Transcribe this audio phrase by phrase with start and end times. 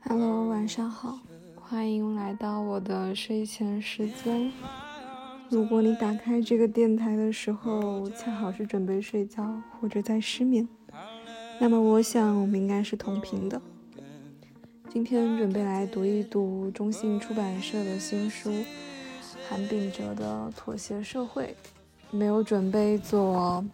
[0.00, 1.18] Hello，晚上好，
[1.54, 4.50] 欢迎来到我的睡前时间。
[5.50, 10.66] 如果你打开这个电台的时候，恰好是准备睡觉或者在失眠，
[11.60, 13.60] 那么我想我们应该是同频的。
[14.88, 18.50] 今天准备来读一读中信出版社的新书
[19.48, 21.44] 韩炳哲的《妥协社会》，
[22.10, 23.64] 没有准备做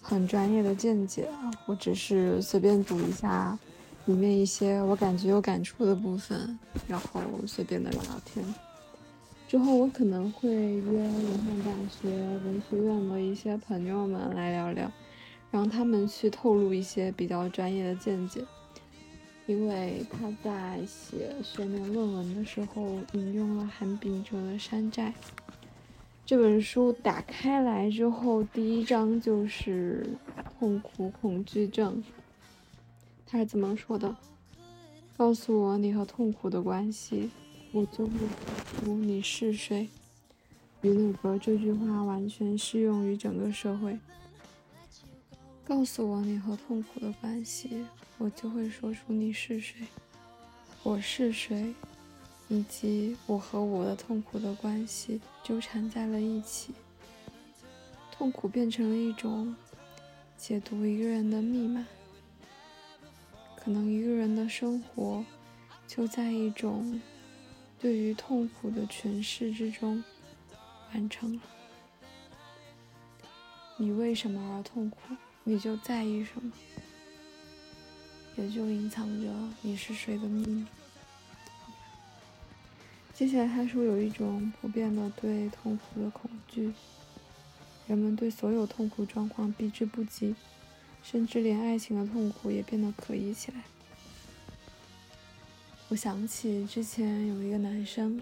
[0.00, 1.28] 很专业的见解，
[1.66, 3.58] 我只是随便读一下
[4.06, 8.54] 里面一些我感觉有感触的部分，然后随便的聊聊天。
[9.48, 12.08] 之后我可能会约武汉大学
[12.44, 14.90] 文学院的一些朋友们来聊聊，
[15.50, 18.44] 让他们去透露一些比较专业的见解，
[19.46, 25.14] 因为他在写学年论文的时候引用了韩炳哲的《山寨》
[26.26, 30.04] 这本书，打开来之后，第一章就是
[30.58, 32.02] 痛苦恐惧症。
[33.24, 34.16] 他是怎么说的？
[35.16, 37.30] 告诉我你和痛苦的关系。
[37.70, 39.88] 我就会说出你是谁。
[40.80, 43.96] 于那个这句话完全适用于整个社会。
[45.64, 47.86] 告诉我你和痛苦的关系，
[48.18, 49.86] 我就会说出你是谁，
[50.82, 51.72] 我是谁，
[52.48, 56.74] 以及我和我的痛苦的关系纠缠在了一起。
[58.12, 59.54] 痛苦变成了一种
[60.36, 61.86] 解读一个人的密码。
[63.56, 65.24] 可能一个人的生活
[65.86, 67.00] 就在一种。
[67.78, 70.02] 对于痛苦的诠释之中，
[70.94, 71.42] 完成了。
[73.76, 74.98] 你为什么而痛苦？
[75.44, 76.50] 你就在意什么？
[78.36, 79.30] 也就隐藏着
[79.60, 80.64] 你是谁的秘密。
[83.16, 86.70] 接下来他说有一种普遍的对痛苦的恐惧，
[87.86, 90.34] 人们对所有痛苦状况避之不及，
[91.02, 93.62] 甚至连爱情的痛苦也变得可疑起来。
[95.88, 98.20] 我想起之前有一个男生，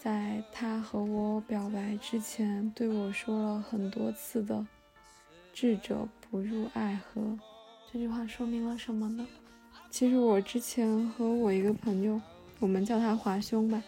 [0.00, 4.66] 在他和我表白之前对我说了很多次的
[5.54, 7.38] “智者不入爱河”，
[7.92, 9.24] 这句话说明了什么呢？
[9.90, 12.20] 其实我之前和我一个朋友，
[12.58, 13.82] 我们叫他华兄吧，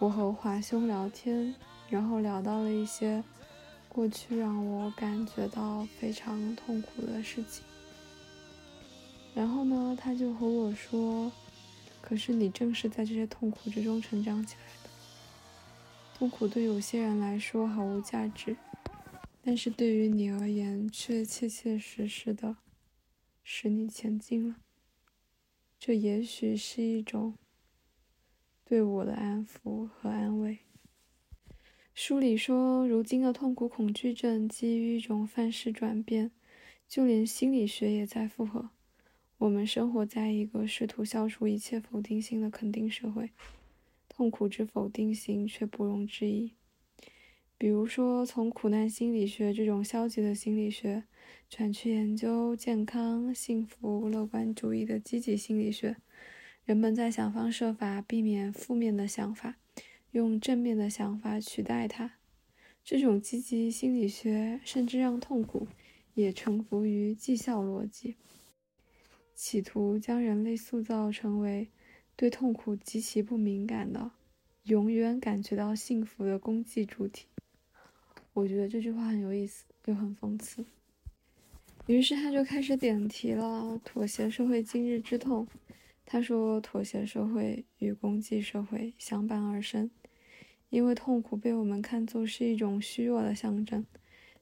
[0.00, 1.54] 我和华兄聊天，
[1.88, 3.22] 然后聊到了一些
[3.88, 7.64] 过去让我感觉到非常痛苦的事情，
[9.34, 11.30] 然后呢，他就和我说。
[12.02, 14.90] 可是你正是在这些痛苦之中成长起来的。
[16.18, 18.54] 痛苦对有些人来说毫无价值，
[19.40, 22.56] 但是对于你而言却切切实实的
[23.42, 24.56] 使你前进了。
[25.78, 27.38] 这也许是一种
[28.64, 30.58] 对我的安抚和安慰。
[31.94, 36.30] 书里说，如今的痛苦恐惧症基于一种范式转变，
[36.88, 38.70] 就连心理学也在附和。
[39.38, 43.30] 我们生活在一个试图消除一切否定性的肯定社会，
[44.08, 46.52] 痛苦之否定性却不容置疑。
[47.58, 51.04] 比如说，从苦难心理学这种消极的心理学，
[51.48, 55.96] 转去研究健康、幸福、乐观主义的积极心理学，
[56.64, 59.56] 人们在想方设法避免负面的想法，
[60.12, 62.14] 用正面的想法取代它。
[62.82, 65.68] 这种积极心理学甚至让痛苦
[66.14, 68.16] 也臣服于绩效逻辑。
[69.34, 71.68] 企图将人类塑造成为
[72.16, 74.12] 对痛苦极其不敏感的、
[74.62, 77.26] 永远感觉到幸福的功绩主体。
[78.32, 80.64] 我觉得这句话很有意思，又很讽刺。
[81.86, 85.46] 于是他就开始点题了：妥协社会今日之痛。
[86.04, 89.90] 他说，妥协社会与功绩社会相伴而生，
[90.70, 93.84] 因为痛苦被我们看作是一种虚弱的象征，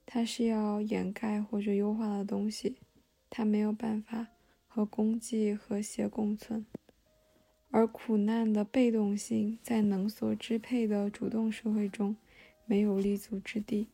[0.05, 2.77] 它是要掩盖或者优化的东西，
[3.29, 4.27] 它没有办法。
[4.75, 6.65] 和功绩和谐共存，
[7.69, 12.15] 而苦难的被动性在能所支配的主动社会中
[12.65, 13.89] 没有立足之地，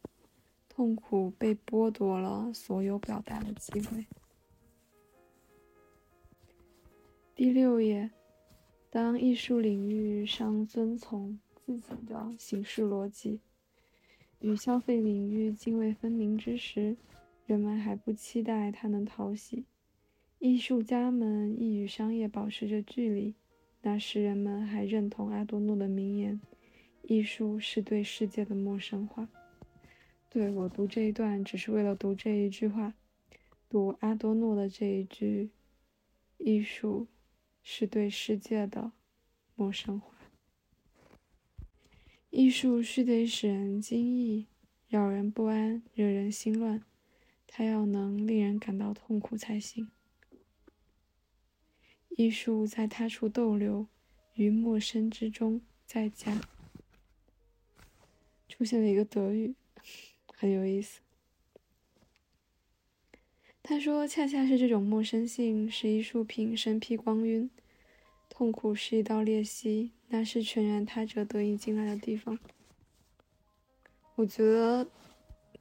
[0.69, 4.05] 痛苦被剥夺了所有表达的机会。
[7.39, 8.11] 第六页，
[8.89, 13.39] 当艺术领域尚遵从自己的形式逻辑，
[14.41, 16.97] 与消费领域泾渭分明之时，
[17.45, 19.63] 人们还不期待它能讨喜。
[20.39, 23.33] 艺术家们亦与商业保持着距离。
[23.83, 26.41] 那时，人们还认同阿多诺的名言
[27.07, 29.29] ：“艺术是对世界的陌生化。”
[30.29, 32.93] 对我读这一段，只是为了读这一句话，
[33.69, 35.51] 读阿多诺的这一句
[36.37, 37.07] ：“艺术
[37.71, 38.93] 是对世界的
[39.53, 40.15] 陌生化。”
[42.31, 44.47] 艺术须得使人惊异，
[44.87, 46.83] 扰人不安，惹人心乱。
[47.45, 49.91] 它要能令人感到痛苦才行。
[52.09, 53.85] 艺术在他处逗留，
[54.33, 56.41] 于陌生之中在家。
[58.47, 59.53] 出现了一个德语，
[60.33, 61.01] 很有意思。
[63.61, 67.49] 他说：“恰恰是这种陌生性，使艺术品身披光晕。
[68.29, 72.39] 痛苦是一道裂隙，那是全然他者得以进来的地方。”
[74.15, 74.87] 我觉得，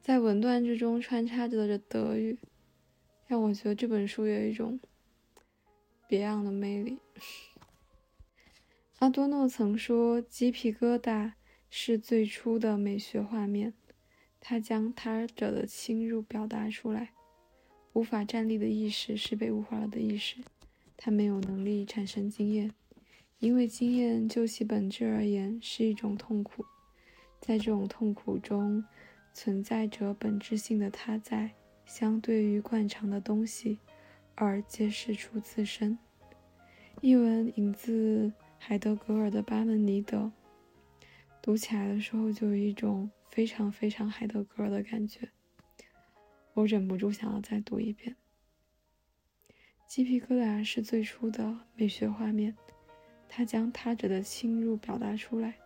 [0.01, 2.39] 在文段之中穿插着的德语，
[3.27, 4.81] 让我觉得这本书有一种。
[6.09, 6.99] 别样的魅力。
[9.01, 11.33] 阿多诺曾说：“鸡皮疙瘩
[11.69, 13.75] 是最初的美学画面，
[14.41, 17.13] 它将他者的侵入表达出来。
[17.99, 20.37] 无法站立的意识是被物化了的意识，
[20.97, 22.71] 它没有能力产生经验，
[23.41, 26.65] 因为经验就其本质而言是一种痛苦。
[27.41, 28.85] 在这种痛苦中，
[29.35, 31.51] 存在着本质性的他在，
[31.85, 33.81] 相对于惯常的东西。”
[34.37, 35.99] 而揭示出自身。
[37.01, 40.19] 译文引自海德格尔的《巴门尼德》，
[41.43, 45.29] 读起来的时候就有一种非常非常海德格尔的感觉，
[46.59, 48.17] 我忍不住想要再读一遍。
[49.87, 52.57] 鸡皮疙瘩是最初的美学画面，
[53.29, 55.57] 它将他者的侵入表达出来，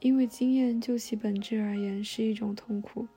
[0.00, 3.08] 因为经验就其本质而言是一种痛苦，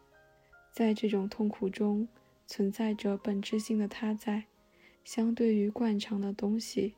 [0.71, 2.07] 在这种痛苦中。
[2.47, 4.45] 存在着本质性的他在，
[5.03, 6.95] 相对于惯常的东西，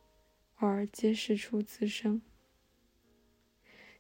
[0.56, 2.22] 而揭示出自身。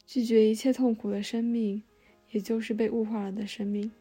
[0.05, 1.83] 拒绝一切痛苦的生命，
[2.29, 3.91] 也就是被物化了的生命。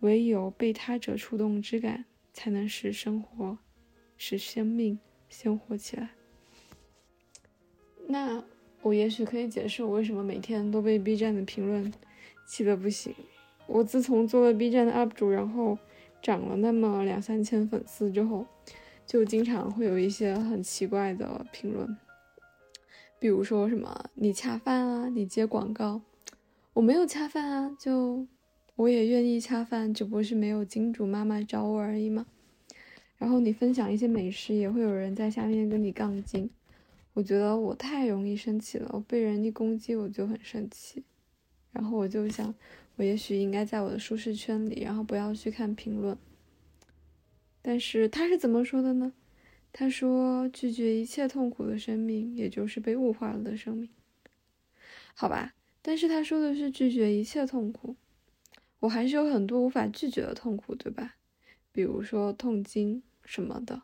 [0.00, 3.58] 唯有被他者触动之感，才能使生活、
[4.16, 4.98] 使生命
[5.28, 6.10] 鲜活起来。
[8.06, 8.42] 那
[8.82, 11.92] 我也许可以解释我为什么每天都被 B 站的评论
[12.46, 13.14] 气得不行。
[13.66, 15.78] 我自从做了 B 站的 UP 主，然后。
[16.20, 18.44] 涨了那么两三千粉丝之后，
[19.06, 21.96] 就经常会有一些很奇怪的评论，
[23.20, 26.02] 比如说什么你恰饭啊，你接广告，
[26.72, 28.26] 我没有恰饭啊，就
[28.78, 32.24] 我也愿意恰饭，只不过是没有金主妈妈找我而已嘛。
[33.16, 36.48] 然后你分享一些美食，也会有人在下面跟你杠精，
[37.14, 41.02] 我觉得我太容易生气了，我被人一攻击我就很生气，
[41.72, 42.54] 然后我就想。
[42.94, 46.18] 我也许应该在我的舒适圈里，然后不要去看评论。
[47.62, 49.12] 但是他是怎么说的呢？
[49.72, 53.88] 他说：“拒绝一切痛苦的生命，也就是被物化了的生命。”
[55.14, 57.94] 好吧，但是他说的是拒绝一切痛苦，
[58.80, 61.16] 我还是有很多无法拒绝的痛苦，对吧？
[61.72, 63.82] 比如说痛经什么的，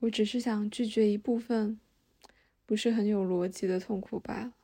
[0.00, 1.78] 我只是想拒绝一部分，
[2.66, 4.54] 不是很有逻辑的痛苦罢了。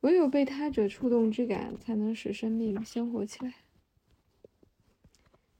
[0.00, 3.54] 唯有被他者触动之感，才能使生命鲜活起来。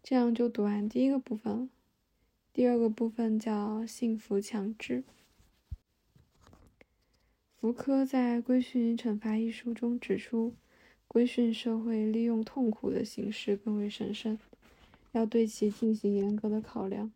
[0.03, 1.69] 这样就读完第一个部分了。
[2.53, 5.05] 第二个部分叫幸福强制。
[7.61, 10.55] 福柯在《规训与惩罚》一书中指出，
[11.09, 14.39] 规训社会利用痛苦的形式更为神圣，
[15.13, 17.11] 要对其进行严格的考量。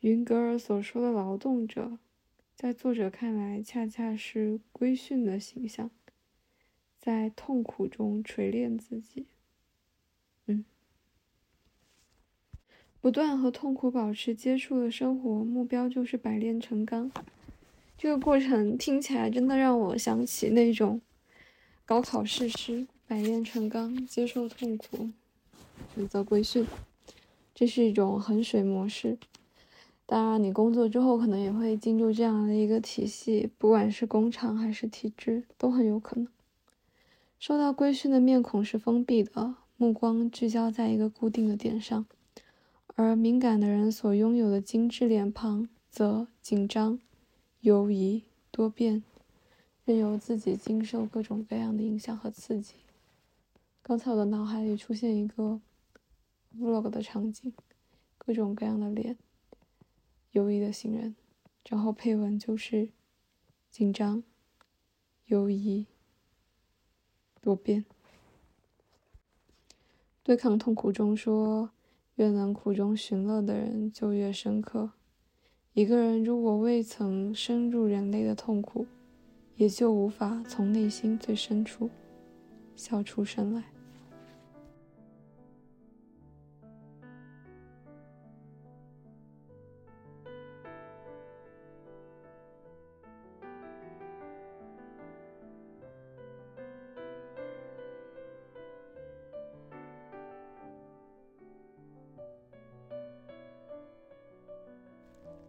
[0.00, 1.98] 云格尔所说的劳动者，
[2.54, 5.90] 在作者看来，恰恰是规训的形象，
[6.98, 9.26] 在痛苦中锤炼自己。
[10.44, 10.64] 嗯，
[13.00, 17.10] 不断和痛苦保持接触的生活，目标就是百炼成钢。
[18.04, 21.00] 这个过程听起来真的让我想起那种
[21.86, 25.08] 高考试诗：百炼成钢，接受痛苦，
[25.94, 26.66] 选择规训。
[27.54, 29.16] 这是一种衡水模式。
[30.04, 36.28] 当然，你工作之后可能也会进入这样的一个体系，不管是工厂还是体制，都很有可能。
[37.38, 42.04] 受到规训的面孔是封闭的，目光聚焦在一个固定的点上，
[42.96, 47.00] 而敏感的人所拥有的精致脸庞则紧张、
[47.64, 49.02] 犹疑、多变，
[49.86, 52.74] 任由自己经受各种各样的影响和刺激。
[53.80, 55.62] 刚才我的脑海里出现一个
[56.58, 57.54] vlog 的场景，
[58.18, 59.16] 各种各样的脸。
[60.32, 61.16] 犹疑的行人，
[61.66, 62.90] 然后配文就是
[63.70, 64.22] 紧张、
[65.24, 65.86] 犹疑、
[67.40, 67.86] 多变。
[70.22, 71.70] 对抗痛苦中说，
[72.16, 74.92] 越能苦中寻乐的人就越深刻。
[75.74, 78.86] 一个人如果未曾深入人类的痛苦，
[79.56, 81.90] 也就无法从内心最深处
[82.76, 83.64] 笑出声来。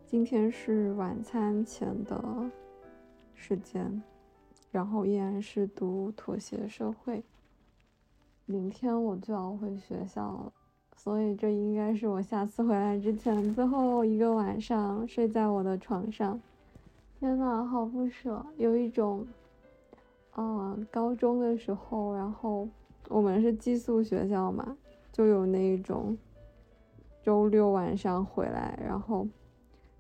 [0.08, 2.24] 今天是晚餐前的
[3.34, 4.04] 时间，
[4.72, 7.18] 然后依然是读《妥协社会》。
[8.46, 10.54] 明天我就要回学校了，
[10.96, 16.40] 所以这应该是我下次回来之前最后一个晚上睡在我的床上。
[17.20, 19.26] 天呐，好不舍，有一种，
[20.38, 22.70] 嗯，高中的时候，然后
[23.10, 24.78] 我们是寄宿学校嘛，
[25.12, 26.16] 就有那一种，
[27.24, 29.28] 周六晚上回来，然后。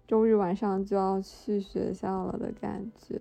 [0.08, 3.20] 周日晚上就要去学校了的感觉。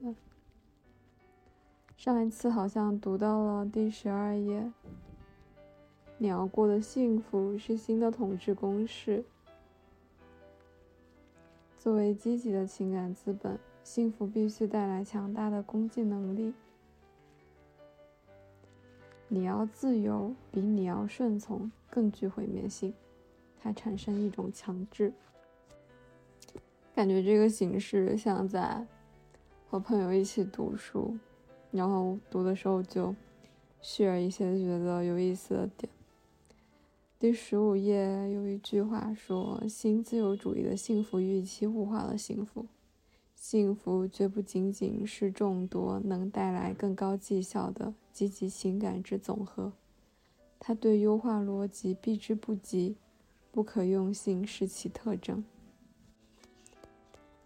[1.97, 4.71] 上一次好像读到了第十二页。
[6.19, 9.25] 你要过的幸福是新的统治公式。
[11.79, 16.53] 作为积极的情感资本，幸福必须带来强大的攻击能力。
[19.29, 22.95] 你要自由比你要顺从更具毁灭性，
[23.59, 25.13] 它产生一种强制。
[26.95, 28.87] 感觉这个形式像在
[29.69, 31.19] 和朋友一起读书，
[31.73, 33.13] 然后读的时候就
[33.83, 35.91] share 一些觉得有意思的点。
[37.19, 42.67] 第十五页有一句话说：“新自由主义的幸福预期物化了幸福，
[43.35, 49.73] 幸福绝不仅仅是众多能带来更高绩效的积极情感之总和，
[50.61, 52.95] 它对优化逻辑避之不及，
[53.51, 55.43] 不可用性是其特征。”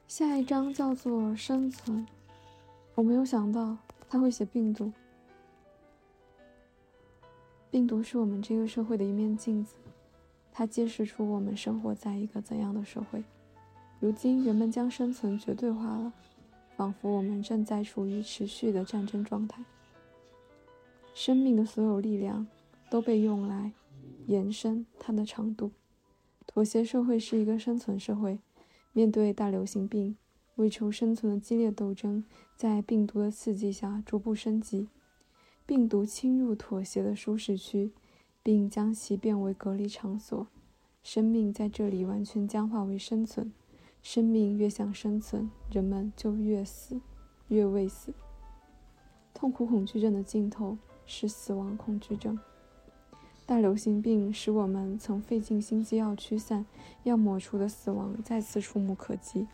[0.09, 2.07] 下一章叫做生存。
[2.95, 3.77] 我没有想到
[4.09, 4.91] 他会写病毒。
[7.71, 9.75] 病毒是我们这个社会的一面镜子，
[10.51, 13.23] 它揭示出我们生活在一个怎样的社会。
[14.01, 16.11] 如今，人们将生存绝对化了，
[16.75, 19.63] 仿佛我们正在处于持续的战争状态。
[21.13, 22.47] 生命的所有力量
[22.89, 23.73] 都被用来
[24.27, 25.71] 延伸它的长度。
[26.47, 28.39] 妥协社会是一个生存社会。
[28.93, 30.17] 面对大流行病，
[30.57, 32.25] 为求生存的激烈斗争
[32.57, 34.89] 在病毒的刺激下逐步升级。
[35.65, 37.93] 病毒侵入妥协的舒适区，
[38.43, 40.47] 并将其变为隔离场所。
[41.03, 43.53] 生命在这里完全僵化为生存。
[44.03, 47.01] 生命越想生存，人们就越死，
[47.49, 48.15] 越未死。
[49.35, 52.39] 痛苦恐惧症的尽头是死亡恐惧症。
[53.49, 56.67] 大流行病使我们曾费尽心机要驱散、
[57.05, 59.47] 要抹除的死亡再次触目可及。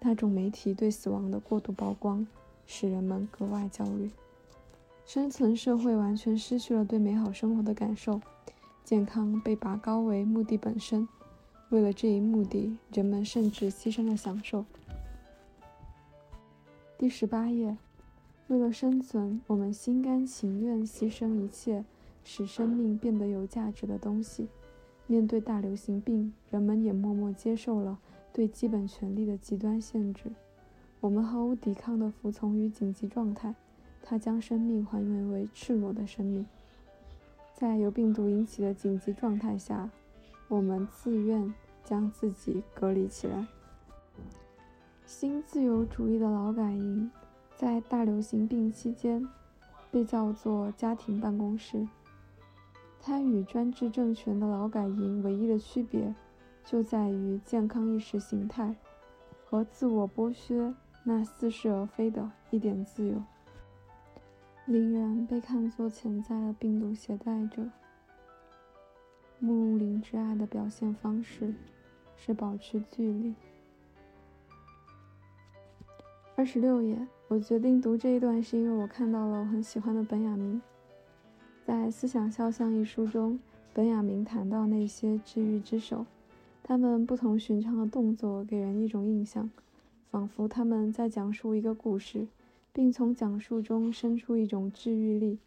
[0.00, 2.26] 大众媒体对死亡的过度曝光，
[2.66, 4.10] 使人们格外焦虑。
[5.06, 8.20] 生存社会完全失去了对美好生活的感受，
[8.82, 11.06] 健康被拔高为目的本身。
[11.68, 14.64] 为了这一目的，人们甚至牺牲了享受。
[16.98, 17.76] 第十八页，
[18.48, 21.84] 为了生存，我们心甘情愿牺牲一切。
[22.24, 24.48] 使生命变得有价值的东西。
[25.06, 27.98] 面对大流行病，人们也默默接受了
[28.32, 30.30] 对基本权利的极端限制。
[31.00, 33.54] 我们毫无抵抗地服从于紧急状态，
[34.02, 36.46] 它将生命还原为赤裸的生命。
[37.54, 39.90] 在由病毒引起的紧急状态下，
[40.48, 41.52] 我们自愿
[41.84, 43.46] 将自己隔离起来。
[45.04, 47.10] 新自由主义的劳改营
[47.56, 49.28] 在大流行病期间
[49.90, 51.86] 被叫做家庭办公室。
[53.04, 56.14] 它与专制政权的劳改营唯一的区别，
[56.64, 58.76] 就在于健康意识形态
[59.44, 63.20] 和自我剥削那似是而非的一点自由。
[64.66, 67.68] 令人被看作潜在的病毒携带者。
[69.40, 71.52] 穆林之爱的表现方式
[72.14, 73.34] 是保持距离。
[76.36, 80.62] 二十六页，我决定读这一段，是因为我看到了我很喜欢的本雅明。
[81.72, 83.40] 在《思想肖像》一书中，
[83.72, 86.04] 本雅明谈到那些治愈之手，
[86.62, 89.48] 他们不同寻常的动作给人一种印象，
[90.10, 92.26] 仿佛他们在讲述一个故事，
[92.74, 95.38] 并从讲述中生出一种治愈力。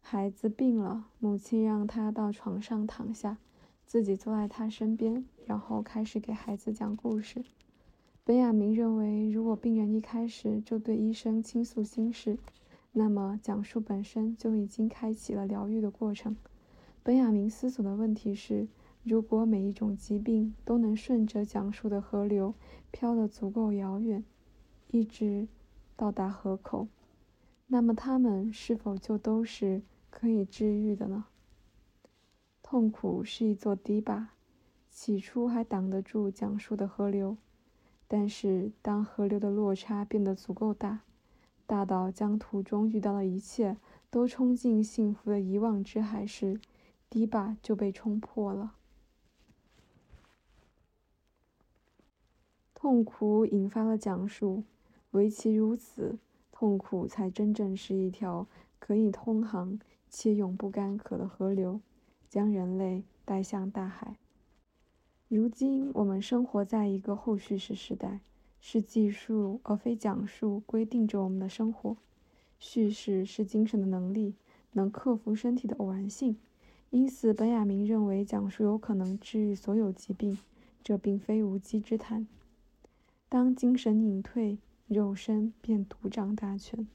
[0.00, 3.36] 孩子病了，母亲让他到床上躺下，
[3.84, 7.44] 自己坐在他身边，然后开始给孩子讲故事。
[8.24, 12.38] 本雅明认为，如果病人一开始就对医生倾诉心事，
[12.98, 16.34] 那么，讲述本身就已经开启了疗愈的过程。
[17.02, 18.68] 本雅明思索的问题是：
[19.02, 22.54] 如果每一种疾病都能顺着讲述的河流
[22.90, 24.24] 飘得足够遥远，
[24.88, 25.46] 一直
[25.94, 26.88] 到达河口，
[27.66, 31.26] 那么它们是否就都是可以治愈的呢？
[32.62, 34.30] 痛苦是一座堤坝，
[34.90, 37.36] 起初还挡得住讲述的河流，
[38.08, 41.02] 但是当河流的落差变得足够大，
[41.66, 43.76] 大到将途中遇到的一切
[44.08, 46.60] 都冲进幸福的遗忘之海时，
[47.10, 48.74] 堤坝就被冲破了。
[52.72, 54.62] 痛苦引发了讲述，
[55.10, 56.18] 唯其如此，
[56.52, 58.46] 痛苦才真正是一条
[58.78, 61.80] 可以通航且永不干渴的河流，
[62.28, 64.16] 将人类带向大海。
[65.28, 68.20] 如今，我们生活在一个后叙事时代，
[68.60, 71.96] 是技术而非讲述规定着我们的生活。
[72.58, 74.34] 叙事是精神的能力，
[74.72, 76.36] 能克服身体的偶然性。
[76.90, 80.38] 因此，本雅明认为讲述有可能治愈所有疾病，
[80.82, 82.26] 这并非无稽之谈。
[83.28, 86.86] 当精神隐退，肉身便独掌大权。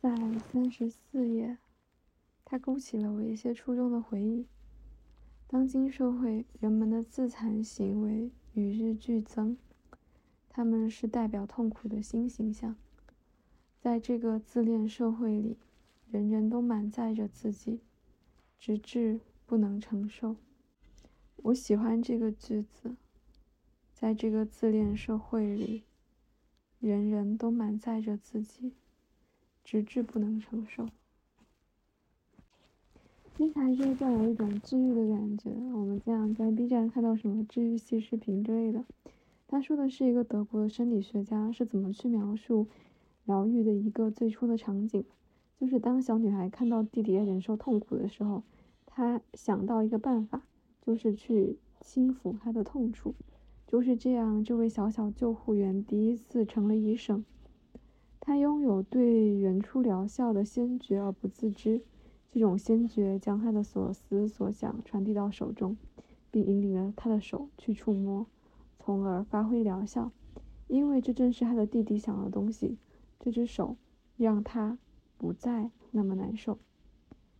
[0.00, 0.14] 在
[0.52, 1.58] 三十四页，
[2.44, 4.46] 他勾起了我一些初中的回忆。
[5.48, 9.56] 当今社会，人们的自残行为与日俱增，
[10.48, 12.74] 他们是代表痛苦的新形象。
[13.78, 15.56] 在这个自恋社会里，
[16.10, 17.78] 人人都满载着自己，
[18.58, 20.34] 直至不能承受。
[21.36, 22.96] 我喜欢这个句子。
[23.92, 25.84] 在这个自恋社会里，
[26.80, 28.72] 人人都满载着自己，
[29.62, 30.88] 直至不能承受。
[33.38, 35.52] 听起来就会有一种治愈的感觉。
[35.72, 38.84] 我们经常在 B 站看到什么治愈系视频之类的，
[39.46, 42.66] 他说的是一个德国的生理学家是怎么去描述
[43.26, 45.04] 疗愈的一个最初的场景，
[45.60, 48.42] 就是当小女孩看到弟弟忍受痛苦的时候，
[48.84, 50.42] 她想到一个办法，
[50.84, 53.14] 就是去轻抚他的痛处。
[53.68, 57.24] 就是这样，这位小小救护员第一次成了医生。
[58.18, 61.82] 他拥有对原初疗效的先觉而不自知。
[62.30, 65.76] 这种先觉将他的所思所想传递到手中，
[66.30, 68.26] 并引领了他的手去触摸，
[68.78, 70.12] 从而发挥疗效。
[70.66, 72.76] 因为这正是他的弟弟想要的东西。
[73.18, 73.76] 这只手
[74.16, 74.78] 让他
[75.16, 76.58] 不再那么难受。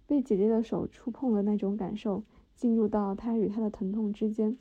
[0.06, 2.24] 被姐姐的手触碰的那种感受，
[2.56, 4.56] 进入到他与他的疼痛之间，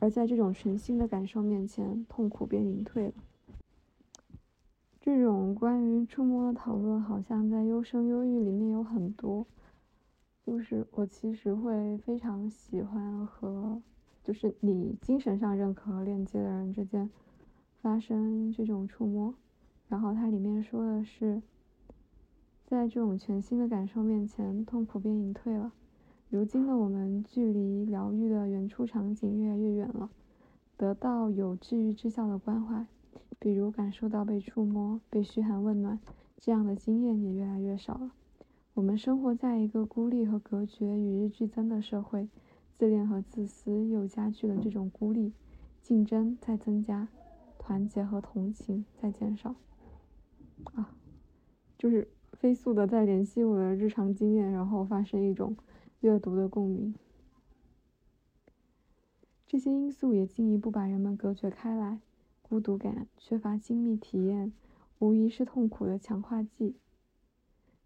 [0.00, 3.14] 而在这种全新的感受面前，痛苦便隐退了。
[5.00, 9.46] 这种关于触摸的讨论，好像在《优生优育》里面有很多。
[10.48, 13.82] 就是我其实会非常喜欢和，
[14.24, 17.10] 就是你精神上认可和链接的人之间
[17.82, 19.34] 发生这种触摸，
[19.88, 21.42] 然后它里面说的是，
[22.64, 25.70] 在这种全新的感受面前，痛苦便隐退了。
[26.30, 30.08] 如今的我们距离疗愈的原初场景越来越远了，
[30.78, 32.86] 得到有治愈之效的关怀，
[33.38, 36.00] 比如感受到被触摸、被嘘寒问暖
[36.38, 38.12] 这样的经验也越来越少了。
[38.78, 42.28] 我们生活在一个孤立和隔绝与日俱增的社会，
[42.76, 45.32] 自恋和自私又加剧了这种孤立，
[45.82, 47.08] 竞争在增加，
[47.58, 49.56] 团结和同情在减少。
[50.74, 50.94] 啊，
[51.76, 55.56] 就是飞速的在联系我的日常经验，然后发生一种
[55.98, 56.94] 阅读的共鸣。
[59.48, 61.98] 这些因素也进一步把人们隔绝开来，
[62.42, 64.52] 孤独感、缺乏亲密体验，
[65.00, 66.76] 无疑是痛苦的强化剂。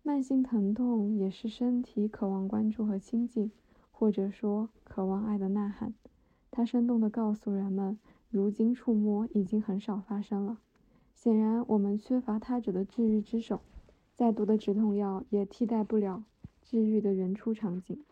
[0.05, 3.53] 慢性疼痛也是身体渴望关注和亲近，
[3.93, 5.95] 或者说渴望爱的呐喊。
[6.51, 7.97] 它生动地告诉人们，
[8.29, 10.59] 如今触摸已经很少发生了。
[11.15, 13.61] 显然，我们缺乏他者的治愈之手，
[14.17, 16.25] 再多的止痛药也替代不了
[16.61, 18.03] 治愈的原初场景。